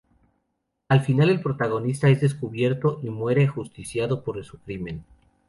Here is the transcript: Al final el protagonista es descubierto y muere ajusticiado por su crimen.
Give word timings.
Al 0.89 1.01
final 1.01 1.29
el 1.29 1.41
protagonista 1.41 2.09
es 2.09 2.21
descubierto 2.21 2.99
y 3.03 3.11
muere 3.11 3.45
ajusticiado 3.45 4.23
por 4.23 4.43
su 4.43 4.57
crimen. 4.57 5.05